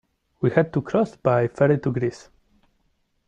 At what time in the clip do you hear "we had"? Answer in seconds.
0.41-0.73